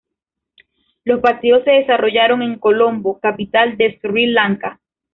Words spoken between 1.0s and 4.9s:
Los partidos se desarrollaron en Colombo, capital de Sri Lanka.